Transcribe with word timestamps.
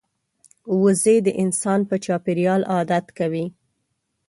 وزې 0.81 1.15
د 1.25 1.27
انسان 1.43 1.79
په 1.89 1.95
چاپېریال 2.05 2.61
عادت 2.73 3.05
کوي 3.17 3.45